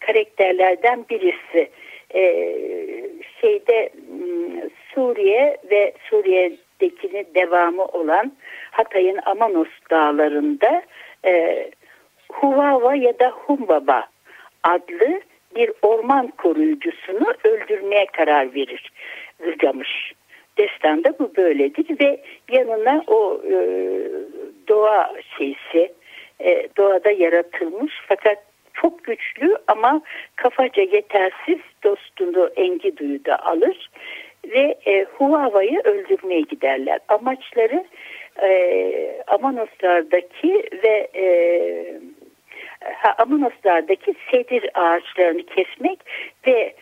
karakterlerden 0.00 1.04
birisi 1.10 1.70
e, 2.14 2.22
şeyde 3.40 3.90
Suriye 4.94 5.56
ve 5.70 5.92
Suriye'dekini 6.10 7.24
devamı 7.34 7.84
olan 7.84 8.32
Hatay'ın 8.70 9.18
Amanos 9.26 9.68
dağlarında 9.90 10.82
e, 11.24 11.70
Huvava 12.32 12.94
ya 12.94 13.18
da 13.18 13.30
Humbaba 13.30 14.04
adlı 14.62 15.20
bir 15.56 15.72
orman 15.82 16.26
koruyucusunu 16.26 17.34
öldürmeye 17.44 18.06
karar 18.06 18.54
verir 18.54 18.92
Gılgamış. 19.38 20.12
Destanda 20.58 21.18
bu 21.18 21.36
böyledir 21.36 22.00
ve 22.00 22.20
yanına 22.50 23.04
o 23.06 23.40
e, 23.50 23.56
doğa 24.68 25.12
şeysi 25.38 25.92
e, 26.40 26.68
doğada 26.76 27.10
yaratılmış 27.10 27.92
fakat 28.08 28.38
çok 28.74 29.04
güçlü 29.04 29.56
ama 29.66 30.02
kafaca 30.36 30.82
yetersiz 30.82 31.58
dostunu 31.84 32.50
Engidu'yu 32.56 33.24
da 33.24 33.46
alır 33.46 33.90
ve 34.52 34.78
e, 34.86 35.04
Huawei'yi 35.04 35.80
öldürmeye 35.84 36.40
giderler. 36.40 36.98
Amaçları 37.08 37.84
e, 38.42 39.22
Amanoslardaki 39.26 40.62
ve 40.84 41.08
e, 41.14 41.26
Amanoslardaki 43.18 44.14
sedir 44.30 44.70
ağaçlarını 44.74 45.42
kesmek 45.42 45.98
ve 46.46 46.74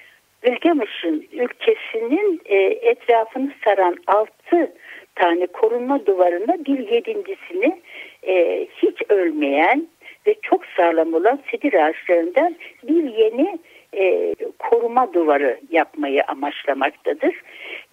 Gilgameş'in 0.45 1.29
ülkesinin 1.33 2.41
e, 2.45 2.57
etrafını 2.63 3.53
saran 3.65 3.97
altı 4.07 4.73
tane 5.15 5.47
korunma 5.47 6.07
duvarına 6.07 6.65
bir 6.65 6.79
yedincisini 6.91 7.83
e, 8.23 8.67
hiç 8.77 9.03
ölmeyen 9.09 9.89
ve 10.27 10.35
çok 10.43 10.67
sağlam 10.67 11.15
olan 11.15 11.39
sedir 11.51 11.73
ağaçlarından 11.73 12.57
bir 12.83 13.05
yeni 13.05 13.59
e, 13.95 14.35
koruma 14.59 15.13
duvarı 15.13 15.61
yapmayı 15.71 16.25
amaçlamaktadır. 16.29 17.35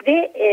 Ve 0.07 0.31
e, 0.35 0.49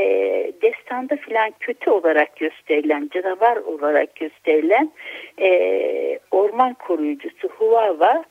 destanda 0.63 1.17
filan 1.17 1.53
kötü 1.61 1.91
olarak 1.91 2.37
gösterilen, 2.37 3.11
canavar 3.15 3.57
olarak 3.57 4.17
gösterilen 4.17 4.93
e, 5.41 6.19
orman 6.31 6.75
koruyucusu 6.75 7.49
Huava 7.49 8.25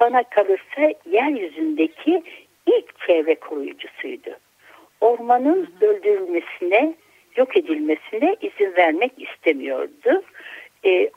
bana 0.00 0.22
kalırsa 0.22 0.94
yeryüzündeki 1.10 2.22
ilk 2.66 3.00
çevre 3.06 3.34
koruyucusuydu. 3.34 4.30
Ormanın 5.00 5.68
öldürülmesine, 5.80 6.94
yok 7.36 7.56
edilmesine 7.56 8.36
izin 8.40 8.76
vermek 8.76 9.12
istemiyordu. 9.16 10.22
E, 10.84 11.10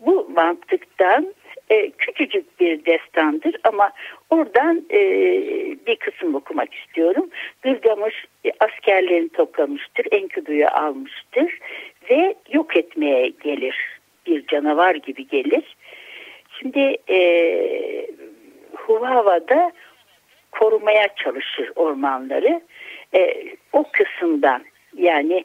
bu 0.00 0.28
mantıktan 0.36 1.34
e, 1.70 1.90
küçücük 1.90 2.60
bir 2.60 2.84
destandır 2.84 3.56
ama 3.64 3.90
oradan 4.30 4.84
e, 4.90 5.00
bir 5.86 5.96
kısım 5.96 6.34
okumak 6.34 6.74
istiyorum. 6.74 7.30
Gılgamış 7.62 8.24
e, 8.44 8.50
toplamıştır, 9.64 10.06
Enkidu'yu 10.10 10.68
almıştır 10.68 11.58
ve 12.10 12.34
yok 12.52 12.76
etmeye 12.76 13.28
gelir. 13.28 13.76
Bir 14.26 14.46
canavar 14.46 14.94
gibi 14.94 15.28
gelir. 15.28 15.76
Şimdi 16.58 16.96
e, 17.08 17.18
Huvava'da 18.76 19.72
korumaya 20.52 21.08
çalışır 21.16 21.72
ormanları. 21.76 22.60
E, 23.14 23.44
o 23.72 23.84
kısımdan 23.92 24.64
yani 24.96 25.44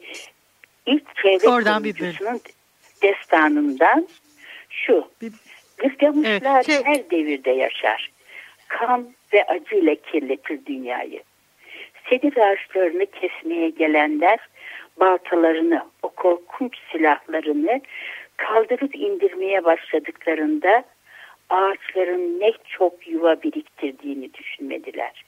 ilk 0.86 1.16
çevre 1.16 1.50
Oradan 1.50 1.84
bir 1.84 1.96
destanından 3.02 4.08
şu. 4.70 5.08
Gırgamışlar 5.78 6.56
evet, 6.56 6.66
şey... 6.66 6.84
her 6.84 7.12
devirde 7.12 7.52
yaşar. 7.52 8.12
Kan 8.68 9.10
ve 9.34 9.44
acıyla 9.44 9.96
kirletir 9.96 10.66
dünyayı. 10.66 11.24
Sedir 12.10 12.38
ağaçlarını 12.38 13.06
kesmeye 13.06 13.70
gelenler 13.70 14.40
baltalarını, 15.00 15.82
o 16.04 16.10
korkunç 16.10 16.78
silahlarını 16.92 17.82
kaldırıp 18.38 18.96
indirmeye 18.96 19.64
başladıklarında 19.64 20.84
ağaçların 21.50 22.40
ne 22.40 22.52
çok 22.66 23.08
yuva 23.08 23.42
biriktirdiğini 23.42 24.34
düşünmediler. 24.34 25.26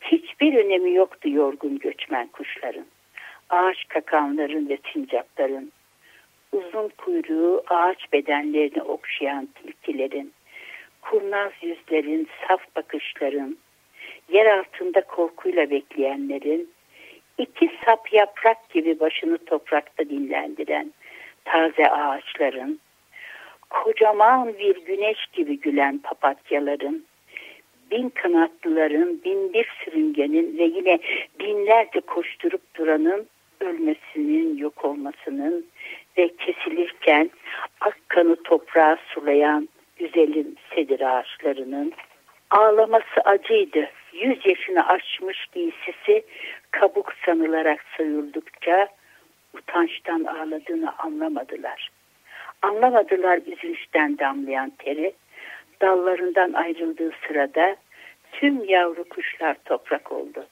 Hiçbir 0.00 0.54
önemi 0.54 0.94
yoktu 0.94 1.28
yorgun 1.28 1.78
göçmen 1.78 2.26
kuşların. 2.26 2.86
Ağaç 3.50 3.88
kakanların 3.88 4.68
ve 4.68 4.78
sincapların, 4.92 5.72
uzun 6.52 6.88
kuyruğu 6.88 7.62
ağaç 7.68 8.12
bedenlerini 8.12 8.82
okşayan 8.82 9.48
tilkilerin, 9.54 10.32
kurnaz 11.02 11.52
yüzlerin, 11.62 12.28
saf 12.48 12.60
bakışların, 12.76 13.56
yer 14.32 14.58
altında 14.58 15.00
korkuyla 15.00 15.70
bekleyenlerin, 15.70 16.70
iki 17.38 17.70
sap 17.84 18.12
yaprak 18.12 18.70
gibi 18.70 19.00
başını 19.00 19.38
toprakta 19.38 20.08
dinlendiren 20.08 20.92
taze 21.44 21.90
ağaçların, 21.90 22.80
kocaman 23.70 24.58
bir 24.58 24.84
güneş 24.84 25.26
gibi 25.32 25.60
gülen 25.60 25.98
papatyaların, 25.98 27.04
bin 27.90 28.08
kanatlıların, 28.08 29.20
bin 29.24 29.52
bir 29.52 29.68
sürüngenin 29.84 30.58
ve 30.58 30.62
yine 30.62 30.98
binlerce 31.40 32.00
koşturup 32.00 32.74
duranın 32.74 33.26
ölmesinin, 33.60 34.56
yok 34.56 34.84
olmasının 34.84 35.66
ve 36.18 36.30
kesilirken 36.36 37.30
ak 37.80 37.96
kanı 38.08 38.36
toprağa 38.42 38.98
sulayan 39.14 39.68
güzelim 39.96 40.56
sedir 40.74 41.00
ağaçlarının 41.00 41.92
ağlaması 42.50 43.20
acıydı. 43.24 43.90
Yüz 44.20 44.46
yaşını 44.46 44.88
aşmış 44.88 45.46
giysisi 45.52 46.24
kabuk 46.70 47.12
sanılarak 47.26 47.84
sayıldıkça 47.96 48.88
utançtan 49.54 50.24
ağladığını 50.24 50.98
anlamadılar. 50.98 51.90
Anlamadılar 52.62 53.38
üzünçten 53.46 54.18
damlayan 54.18 54.72
teri. 54.78 55.12
Dallarından 55.82 56.52
ayrıldığı 56.52 57.12
sırada 57.26 57.76
tüm 58.32 58.64
yavru 58.64 59.04
kuşlar 59.08 59.56
toprak 59.64 60.12
oldu. 60.12 60.46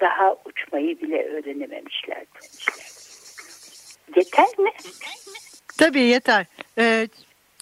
Daha 0.00 0.36
uçmayı 0.44 1.00
bile 1.00 1.24
öğrenememişler 1.24 2.24
demişler. 2.34 2.88
Yeter 4.16 4.64
mi? 4.64 4.70
Tabii 5.78 6.00
yeter. 6.00 6.46
Ee, 6.78 7.08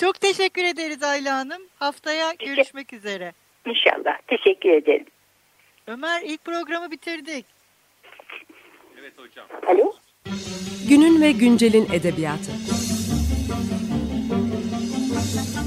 çok 0.01 0.21
teşekkür 0.21 0.65
ederiz 0.65 1.03
Ayla 1.03 1.37
Hanım. 1.37 1.63
Haftaya 1.79 2.33
görüşmek 2.39 2.93
üzere. 2.93 3.33
İnşallah. 3.67 4.19
Teşekkür 4.27 4.71
ederim. 4.71 5.07
Ömer 5.87 6.23
ilk 6.23 6.45
programı 6.45 6.91
bitirdik. 6.91 7.47
Evet 9.01 9.13
hocam. 9.19 9.47
Alo. 9.67 9.93
Günün 10.89 11.23
ve 11.23 11.33
güncelin 11.33 11.89
edebiyatı. 11.93 12.53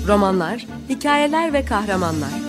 Romanlar, 0.08 0.66
hikayeler 0.90 1.54
ve 1.54 1.66
kahramanlar. 1.66 2.49